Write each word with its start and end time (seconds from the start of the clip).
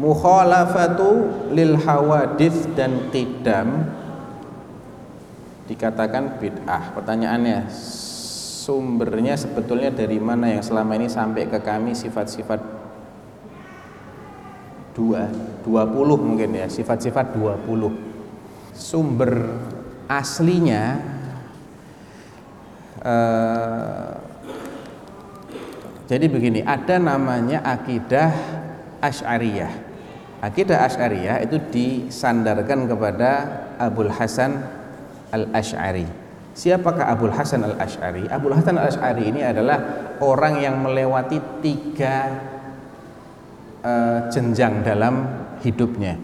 mukhalafatu 0.00 1.28
lil 1.52 1.76
hawadith 1.76 2.72
dan 2.72 3.12
qidam 3.12 3.84
dikatakan 5.68 6.40
bid'ah. 6.40 6.96
Pertanyaannya 6.96 7.68
sumbernya 8.64 9.36
sebetulnya 9.36 9.92
dari 9.92 10.16
mana 10.16 10.56
yang 10.56 10.64
selama 10.64 10.96
ini 10.96 11.12
sampai 11.12 11.44
ke 11.52 11.60
kami 11.60 11.92
sifat-sifat 11.92 12.60
dua, 14.96 15.28
dua 15.60 15.84
puluh 15.84 16.16
mungkin 16.16 16.56
ya 16.56 16.66
sifat-sifat 16.66 17.36
dua 17.36 17.60
puluh. 17.60 17.92
Sumber 18.72 19.60
aslinya 20.08 20.96
eh, 23.04 24.12
jadi 26.08 26.26
begini 26.26 26.64
ada 26.64 26.96
namanya 26.96 27.60
akidah 27.62 28.32
Asy'ariyah 29.00 29.89
Akidah 30.40 30.88
Asy'ariyah 30.88 31.44
itu 31.44 31.60
disandarkan 31.68 32.88
kepada 32.88 33.32
Abul 33.76 34.08
Hasan 34.08 34.64
Al-Asy'ari. 35.28 36.08
Siapakah 36.56 37.12
Abul 37.12 37.28
Hasan 37.28 37.60
Al-Asy'ari? 37.60 38.24
Abul 38.32 38.56
Hasan 38.56 38.80
Al-Asy'ari 38.80 39.28
ini 39.28 39.44
adalah 39.44 40.08
orang 40.16 40.64
yang 40.64 40.80
melewati 40.80 41.36
tiga 41.60 42.40
uh, 43.84 44.32
jenjang 44.32 44.80
dalam 44.80 45.28
hidupnya. 45.60 46.16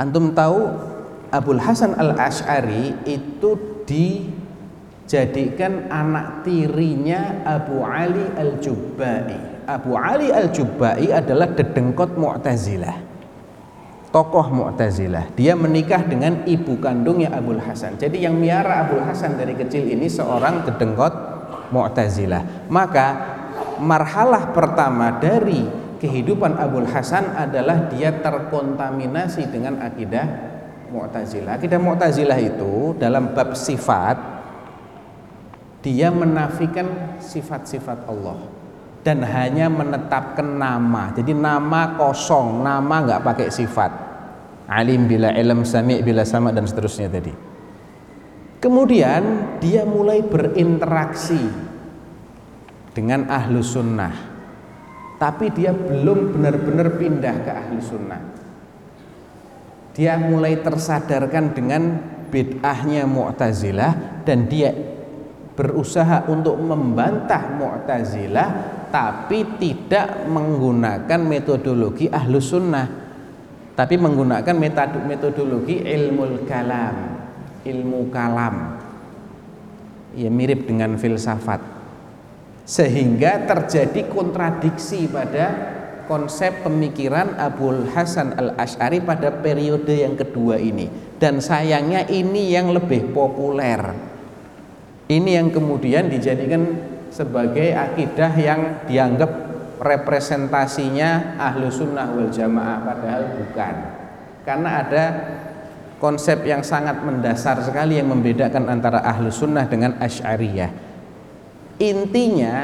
Antum 0.00 0.32
tahu 0.32 0.72
Abul 1.28 1.60
Hasan 1.60 2.00
Al-Asy'ari 2.00 3.04
itu 3.04 3.84
dijadikan 3.84 5.84
anak 5.92 6.48
tirinya 6.48 7.44
Abu 7.44 7.84
Ali 7.84 8.24
Al-Jubba'i. 8.40 9.49
Abu 9.70 9.94
Ali 9.94 10.34
Al-Jubbai 10.34 11.14
adalah 11.14 11.54
dedengkot 11.54 12.18
Mu'tazilah. 12.18 12.96
Tokoh 14.10 14.50
Mu'tazilah. 14.50 15.30
Dia 15.38 15.54
menikah 15.54 16.02
dengan 16.02 16.42
ibu 16.42 16.74
kandungnya 16.82 17.30
Abul 17.30 17.62
Hasan. 17.62 17.94
Jadi 17.94 18.26
yang 18.26 18.34
miara 18.34 18.82
Abul 18.82 19.06
Hasan 19.06 19.38
dari 19.38 19.54
kecil 19.54 19.86
ini 19.86 20.10
seorang 20.10 20.66
dedengkot 20.66 21.14
Mu'tazilah. 21.70 22.66
Maka 22.66 23.06
marhalah 23.78 24.50
pertama 24.50 25.22
dari 25.22 25.62
kehidupan 26.02 26.58
Abul 26.58 26.90
Hasan 26.90 27.38
adalah 27.38 27.86
dia 27.86 28.10
terkontaminasi 28.18 29.46
dengan 29.46 29.78
akidah 29.78 30.26
Mu'tazilah. 30.90 31.62
Akidah 31.62 31.78
Mu'tazilah 31.78 32.38
itu 32.42 32.98
dalam 32.98 33.30
bab 33.30 33.54
sifat 33.54 34.42
dia 35.80 36.12
menafikan 36.12 37.16
sifat-sifat 37.22 38.04
Allah 38.04 38.59
dan 39.00 39.24
hanya 39.24 39.72
menetapkan 39.72 40.44
nama. 40.44 41.12
Jadi 41.16 41.32
nama 41.32 41.96
kosong, 41.96 42.60
nama 42.60 42.94
nggak 43.00 43.24
pakai 43.24 43.48
sifat. 43.48 43.92
Alim 44.70 45.08
bila 45.08 45.32
ilm, 45.34 45.64
sami 45.64 45.98
bila 46.04 46.22
sama 46.22 46.52
dan 46.52 46.68
seterusnya 46.68 47.08
tadi. 47.10 47.32
Kemudian 48.60 49.56
dia 49.58 49.88
mulai 49.88 50.20
berinteraksi 50.20 51.40
dengan 52.92 53.24
ahlu 53.32 53.64
sunnah. 53.64 54.12
Tapi 55.16 55.52
dia 55.52 55.72
belum 55.72 56.36
benar-benar 56.36 56.96
pindah 56.96 57.34
ke 57.44 57.50
ahlu 57.50 57.80
sunnah. 57.80 58.20
Dia 59.96 60.16
mulai 60.20 60.60
tersadarkan 60.60 61.56
dengan 61.56 61.82
bid'ahnya 62.30 63.04
Mu'tazilah 63.10 64.22
dan 64.22 64.46
dia 64.46 64.70
berusaha 65.58 66.24
untuk 66.30 66.56
membantah 66.56 67.52
Mu'tazilah 67.58 68.79
tapi 68.90 69.46
tidak 69.62 70.26
menggunakan 70.26 71.20
metodologi 71.22 72.10
ahlus 72.10 72.50
sunnah. 72.50 72.86
Tapi 73.78 73.96
menggunakan 73.96 74.54
metodologi 75.06 75.80
ilmu 75.80 76.44
kalam. 76.44 76.96
Ilmu 77.64 78.00
kalam. 78.12 78.54
Ya 80.18 80.28
mirip 80.28 80.66
dengan 80.66 80.98
filsafat. 80.98 81.62
Sehingga 82.66 83.46
terjadi 83.48 84.10
kontradiksi 84.10 85.08
pada 85.08 85.72
konsep 86.10 86.66
pemikiran 86.66 87.38
Abul 87.38 87.86
Hasan 87.94 88.34
al 88.34 88.58
Ashari 88.58 88.98
pada 88.98 89.30
periode 89.30 90.02
yang 90.02 90.18
kedua 90.18 90.58
ini. 90.58 90.90
Dan 91.16 91.38
sayangnya 91.38 92.04
ini 92.10 92.50
yang 92.50 92.74
lebih 92.74 93.14
populer. 93.14 93.80
Ini 95.10 95.42
yang 95.42 95.54
kemudian 95.54 96.10
dijadikan 96.10 96.62
sebagai 97.10 97.74
akidah 97.74 98.32
yang 98.38 98.86
dianggap 98.86 99.30
representasinya 99.82 101.36
ahlu 101.36 101.66
sunnah 101.68 102.06
wal 102.14 102.30
jamaah 102.30 102.78
padahal 102.86 103.24
bukan. 103.36 103.74
Karena 104.46 104.70
ada 104.86 105.04
konsep 106.00 106.46
yang 106.46 106.64
sangat 106.64 107.02
mendasar 107.02 107.60
sekali 107.60 108.00
yang 108.00 108.08
membedakan 108.08 108.70
antara 108.70 109.04
ahlu 109.04 109.28
sunnah 109.28 109.68
dengan 109.68 109.98
asy'ariyah. 110.00 110.70
Intinya 111.80 112.56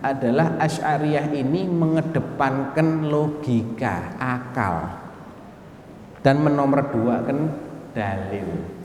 adalah 0.00 0.56
asy'ariyah 0.62 1.34
ini 1.34 1.66
mengedepankan 1.66 3.10
logika 3.10 4.16
akal. 4.16 5.04
Dan 6.18 6.42
menomorduakan 6.42 7.38
dalil 7.94 8.77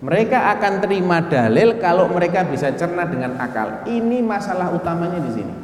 mereka 0.00 0.48
akan 0.56 0.80
terima 0.80 1.20
dalil 1.20 1.76
kalau 1.76 2.08
mereka 2.08 2.40
bisa 2.48 2.72
cerna 2.72 3.04
dengan 3.04 3.36
akal. 3.36 3.84
Ini 3.84 4.24
masalah 4.24 4.72
utamanya 4.72 5.20
di 5.20 5.30
sini. 5.36 5.54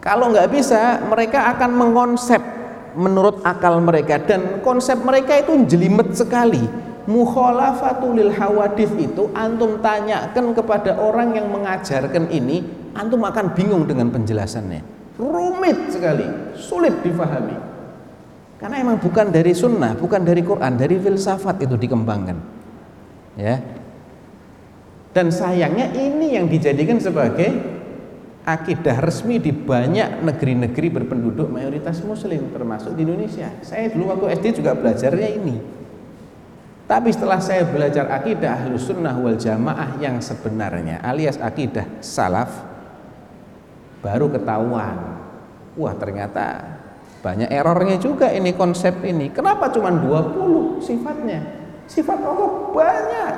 Kalau 0.00 0.28
nggak 0.32 0.48
bisa, 0.52 1.00
mereka 1.08 1.48
akan 1.56 1.70
mengonsep 1.76 2.40
menurut 2.96 3.40
akal 3.48 3.80
mereka 3.80 4.20
dan 4.20 4.60
konsep 4.60 5.00
mereka 5.00 5.40
itu 5.40 5.56
jelimet 5.68 6.12
sekali. 6.12 6.60
Mukhalafatul 7.08 8.28
hawadith 8.28 8.92
itu 9.00 9.32
antum 9.32 9.80
tanyakan 9.80 10.52
kepada 10.52 11.00
orang 11.00 11.32
yang 11.32 11.48
mengajarkan 11.48 12.28
ini, 12.28 12.60
antum 12.92 13.24
akan 13.24 13.56
bingung 13.56 13.88
dengan 13.88 14.12
penjelasannya. 14.12 14.84
Rumit 15.16 15.96
sekali, 15.96 16.28
sulit 16.60 17.00
difahami. 17.00 17.69
Karena 18.60 18.76
emang 18.76 19.00
bukan 19.00 19.32
dari 19.32 19.56
sunnah, 19.56 19.96
bukan 19.96 20.20
dari 20.20 20.44
Quran, 20.44 20.76
dari 20.76 21.00
filsafat 21.00 21.64
itu 21.64 21.80
dikembangkan. 21.80 22.36
Ya. 23.40 23.56
Dan 25.16 25.32
sayangnya 25.32 25.90
ini 25.96 26.36
yang 26.36 26.44
dijadikan 26.44 27.00
sebagai 27.00 27.48
akidah 28.44 29.00
resmi 29.00 29.40
di 29.40 29.48
banyak 29.48 30.20
negeri-negeri 30.20 30.88
berpenduduk 30.92 31.48
mayoritas 31.48 32.04
muslim 32.04 32.52
termasuk 32.52 32.92
di 32.92 33.08
Indonesia. 33.08 33.48
Saya 33.64 33.88
dulu 33.88 34.12
waktu 34.12 34.36
SD 34.36 34.60
juga 34.60 34.76
belajarnya 34.76 35.28
ini. 35.40 35.56
Tapi 36.84 37.08
setelah 37.14 37.38
saya 37.38 37.64
belajar 37.64 38.12
akidah 38.12 38.66
ahlus 38.66 38.90
sunnah 38.90 39.14
wal 39.14 39.38
jamaah 39.38 39.96
yang 40.02 40.18
sebenarnya 40.18 40.98
alias 41.00 41.38
akidah 41.38 41.86
salaf 42.04 42.50
baru 44.02 44.26
ketahuan. 44.28 44.98
Wah 45.78 45.94
ternyata 45.94 46.76
banyak 47.20 47.52
errornya 47.52 48.00
juga 48.00 48.32
ini 48.32 48.56
konsep 48.56 49.04
ini. 49.04 49.28
Kenapa 49.28 49.68
cuma 49.68 49.92
20 49.92 50.80
sifatnya? 50.80 51.44
Sifat 51.84 52.16
Allah 52.16 52.50
banyak. 52.72 53.34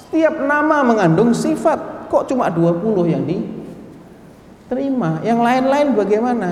Setiap 0.00 0.40
nama 0.40 0.80
mengandung 0.80 1.36
sifat. 1.36 2.08
Kok 2.08 2.24
cuma 2.32 2.48
20 2.48 3.12
yang 3.12 3.24
diterima? 3.28 5.20
Yang 5.20 5.40
lain-lain 5.44 5.88
bagaimana? 5.92 6.50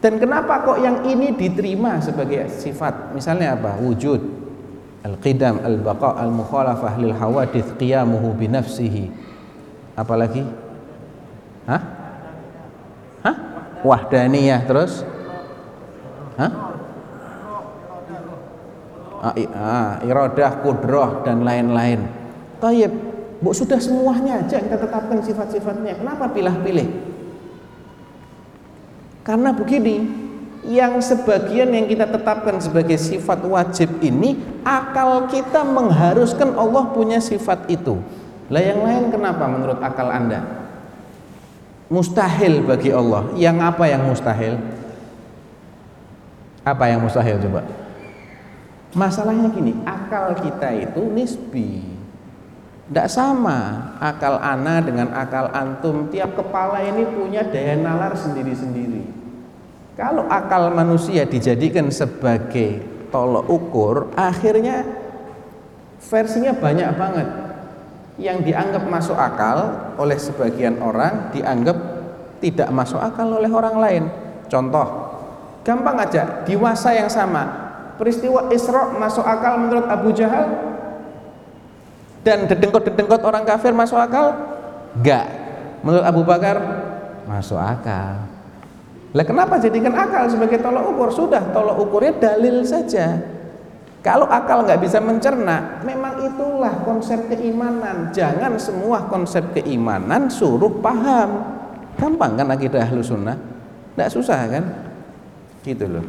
Dan 0.00 0.20
kenapa 0.20 0.64
kok 0.64 0.80
yang 0.80 1.04
ini 1.08 1.32
diterima 1.36 2.00
sebagai 2.00 2.48
sifat? 2.48 3.16
Misalnya 3.16 3.56
apa? 3.56 3.76
Wujud, 3.80 4.20
al-qidam, 5.04 5.60
al-baqa, 5.60 6.20
al-mukhalafah 6.20 7.00
lil 7.00 7.12
hawadith 7.16 7.76
qiyamuhu 7.80 8.36
binafsihi. 8.36 9.08
Apalagi? 9.96 10.44
Hah? 11.64 11.82
Hah? 13.24 13.36
Wahdaniyah 13.80 14.64
terus? 14.68 15.04
Hah? 16.34 16.52
Ah, 19.24 19.32
ah, 19.56 19.90
iradah, 20.04 20.60
kudroh 20.60 21.24
dan 21.24 21.40
lain-lain. 21.46 22.04
Tayyib, 22.60 22.92
bu 23.40 23.56
sudah 23.56 23.80
semuanya 23.80 24.44
aja 24.44 24.60
kita 24.60 24.76
tetapkan 24.76 25.24
sifat-sifatnya. 25.24 25.96
Kenapa 25.96 26.28
pilih-pilih? 26.28 26.88
Karena 29.24 29.56
begini, 29.56 30.04
yang 30.68 31.00
sebagian 31.00 31.72
yang 31.72 31.88
kita 31.88 32.04
tetapkan 32.08 32.60
sebagai 32.60 32.96
sifat 33.00 33.44
wajib 33.44 34.00
ini 34.00 34.36
akal 34.64 35.28
kita 35.28 35.64
mengharuskan 35.64 36.56
Allah 36.56 36.88
punya 36.92 37.20
sifat 37.20 37.68
itu. 37.72 38.00
Lah 38.52 38.60
yang 38.60 38.84
lain 38.84 39.08
kenapa 39.08 39.48
menurut 39.48 39.80
akal 39.80 40.12
Anda? 40.12 40.44
Mustahil 41.88 42.64
bagi 42.64 42.92
Allah. 42.92 43.28
Yang 43.36 43.56
apa 43.60 43.84
yang 43.88 44.02
mustahil? 44.04 44.60
Apa 46.64 46.88
yang 46.88 47.04
mustahil 47.04 47.36
coba? 47.44 47.62
Masalahnya 48.96 49.52
gini, 49.52 49.76
akal 49.84 50.32
kita 50.40 50.72
itu 50.72 51.02
nisbi. 51.12 51.94
tidak 52.84 53.08
sama 53.08 53.90
akal 53.96 54.36
ana 54.36 54.84
dengan 54.84 55.08
akal 55.16 55.48
antum 55.56 56.12
tiap 56.12 56.36
kepala 56.36 56.84
ini 56.84 57.08
punya 57.16 57.40
daya 57.40 57.80
nalar 57.80 58.12
sendiri-sendiri 58.12 59.08
kalau 59.96 60.28
akal 60.28 60.68
manusia 60.68 61.24
dijadikan 61.24 61.88
sebagai 61.88 62.84
tolok 63.08 63.48
ukur 63.48 63.96
akhirnya 64.12 64.84
versinya 65.96 66.52
banyak 66.52 66.90
banget 66.92 67.28
yang 68.20 68.44
dianggap 68.44 68.84
masuk 68.84 69.16
akal 69.16 69.72
oleh 69.96 70.20
sebagian 70.20 70.76
orang 70.84 71.32
dianggap 71.32 71.78
tidak 72.44 72.68
masuk 72.68 73.00
akal 73.00 73.32
oleh 73.32 73.48
orang 73.48 73.76
lain 73.80 74.04
contoh 74.52 75.03
gampang 75.64 75.96
aja 75.98 76.44
di 76.44 76.54
masa 76.54 76.92
yang 76.92 77.08
sama 77.08 77.64
peristiwa 77.96 78.52
Isra 78.52 78.94
masuk 78.94 79.24
akal 79.24 79.58
menurut 79.58 79.86
Abu 79.88 80.12
Jahal 80.12 80.74
dan 82.24 82.48
dedengkot-dedengkot 82.48 83.20
orang 83.20 83.44
kafir 83.44 83.76
masuk 83.76 84.00
akal? 84.00 84.32
Enggak. 84.96 85.28
Menurut 85.84 86.04
Abu 86.08 86.24
Bakar 86.24 86.56
masuk 87.28 87.60
akal. 87.60 88.24
Lah 89.14 89.24
kenapa 89.28 89.60
jadikan 89.60 89.92
akal 89.92 90.26
sebagai 90.32 90.58
tolok 90.58 90.96
ukur? 90.96 91.08
Sudah 91.12 91.44
tolok 91.52 91.84
ukurnya 91.84 92.16
dalil 92.16 92.64
saja. 92.64 93.20
Kalau 94.00 94.28
akal 94.28 94.64
nggak 94.64 94.80
bisa 94.84 95.00
mencerna, 95.00 95.80
memang 95.84 96.24
itulah 96.24 96.84
konsep 96.84 97.24
keimanan. 97.28 98.12
Jangan 98.12 98.56
semua 98.56 99.04
konsep 99.08 99.44
keimanan 99.52 100.28
suruh 100.28 100.80
paham. 100.80 101.40
Gampang 102.00 102.36
kan 102.36 102.48
akidah 102.52 102.84
ahlu 102.84 103.04
sunnah? 103.04 103.36
Nggak 103.96 104.10
susah 104.12 104.40
kan? 104.50 104.64
Gitu 105.64 105.88
loh. 105.88 106.04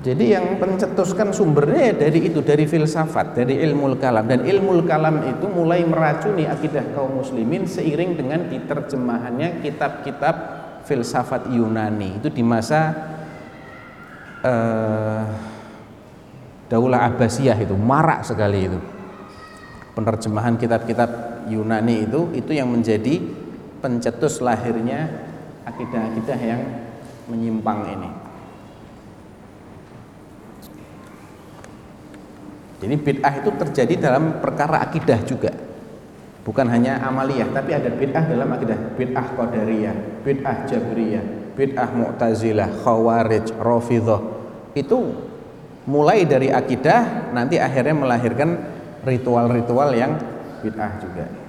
Jadi 0.00 0.32
yang 0.32 0.56
pencetuskan 0.56 1.28
sumbernya 1.36 1.92
dari 1.92 2.32
itu, 2.32 2.40
dari 2.40 2.64
filsafat, 2.64 3.36
dari 3.36 3.60
ilmu 3.60 4.00
kalam 4.00 4.24
dan 4.24 4.48
ilmu 4.48 4.80
kalam 4.88 5.20
itu 5.28 5.44
mulai 5.44 5.84
meracuni 5.84 6.48
akidah 6.48 6.96
kaum 6.96 7.20
muslimin 7.20 7.68
seiring 7.68 8.16
dengan 8.16 8.48
diterjemahannya 8.48 9.60
kitab-kitab 9.60 10.34
filsafat 10.88 11.52
Yunani 11.52 12.16
itu 12.16 12.32
di 12.32 12.40
masa 12.40 12.96
uh, 14.40 15.28
Daulah 16.72 17.12
Abbasiyah 17.12 17.60
itu 17.60 17.76
marak 17.76 18.24
sekali 18.24 18.72
itu 18.72 18.80
penerjemahan 19.92 20.56
kitab-kitab 20.56 21.44
Yunani 21.52 22.08
itu 22.08 22.32
itu 22.32 22.56
yang 22.56 22.72
menjadi 22.72 23.20
pencetus 23.84 24.40
lahirnya 24.40 25.12
akidah-akidah 25.68 26.40
yang 26.40 26.62
menyimpang 27.28 27.84
ini. 28.00 28.29
Jadi 32.80 32.94
bid'ah 32.96 33.34
itu 33.44 33.50
terjadi 33.52 33.94
dalam 34.08 34.40
perkara 34.40 34.80
akidah 34.80 35.20
juga. 35.28 35.52
Bukan 36.40 36.64
hanya 36.72 37.04
amaliyah, 37.04 37.52
tapi 37.52 37.76
ada 37.76 37.92
bid'ah 37.92 38.24
dalam 38.24 38.48
akidah. 38.56 38.96
Bid'ah 38.96 39.26
qadariyah, 39.36 40.24
bid'ah 40.24 40.64
jabriyah, 40.64 41.24
bid'ah 41.52 41.90
mu'tazilah, 41.92 42.80
khawarij, 42.80 43.52
rafidhah. 43.60 44.20
Itu 44.72 45.12
mulai 45.84 46.24
dari 46.24 46.48
akidah 46.48 47.32
nanti 47.36 47.60
akhirnya 47.60 47.92
melahirkan 47.92 48.56
ritual-ritual 49.04 49.92
yang 49.92 50.16
bid'ah 50.64 50.92
juga. 51.04 51.39